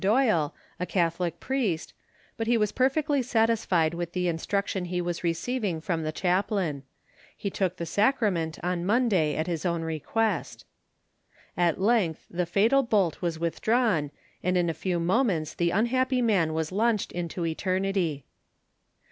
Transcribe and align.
Doyle, 0.01 0.55
a 0.79 0.87
Catholic 0.87 1.39
priest, 1.39 1.93
but 2.35 2.47
he 2.47 2.57
was 2.57 2.71
perfectly 2.71 3.21
satisfied 3.21 3.93
with 3.93 4.13
the 4.13 4.27
instruction 4.27 4.85
he 4.85 4.99
was 4.99 5.23
receiving 5.23 5.79
from 5.79 6.01
the 6.01 6.11
chaplain. 6.11 6.81
He 7.37 7.51
took 7.51 7.77
the 7.77 7.85
sacrament 7.85 8.57
on 8.63 8.83
Monday 8.83 9.35
at 9.35 9.45
his 9.45 9.63
own 9.63 9.83
request. 9.83 10.65
At 11.55 11.79
length 11.79 12.25
the 12.31 12.47
fatal 12.47 12.81
bolt 12.81 13.21
was 13.21 13.37
withdrawn, 13.37 14.09
and 14.41 14.57
in 14.57 14.71
a 14.71 14.73
few 14.73 14.99
moments 14.99 15.53
the 15.53 15.69
unhappy 15.69 16.23
man 16.23 16.55
was 16.55 16.71
launched 16.71 17.11
into 17.11 17.45
eternity. 17.45 18.25